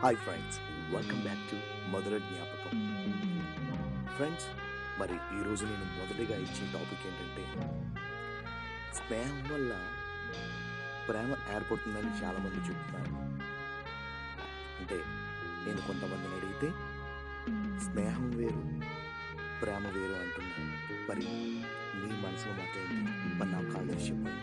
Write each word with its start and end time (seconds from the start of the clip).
Hi 0.00 0.16
friends 0.16 0.56
welcome 0.94 1.20
back 1.26 1.44
to 1.50 1.58
Madhura 1.92 2.16
Jnapakam 2.24 2.72
friends 4.16 4.46
మరి 5.00 5.14
ఈరోజు 5.38 5.62
నేను 5.70 5.86
మొదటిగా 5.98 6.36
ఇచ్చిన 6.44 6.66
టాపిక్ 6.74 7.04
ఏంటంటే 7.10 7.44
స్నేహం 8.98 9.38
వల్ల 9.52 9.72
ప్రేమ 11.06 11.30
ఏర్పడుతుందని 11.54 12.10
చాలామంది 12.20 12.60
చెప్తున్నారు. 12.68 13.14
అంటే 14.80 14.98
నేను 15.66 15.80
కొంతమందిని 15.88 16.36
అడిగితే 16.40 16.70
స్నేహం 17.86 18.28
వేరు 18.40 18.64
ప్రేమ 19.62 19.86
వేరు 19.96 20.16
అంటున్నాను 20.24 20.76
మరి 21.08 21.26
మీ 22.00 22.12
మనసులో 22.26 22.54
మాట్లాడి 22.62 22.98
మరి 23.40 23.50
నాకు 23.54 23.70
కాల్ 23.74 23.90
చెప్పండి. 24.08 24.42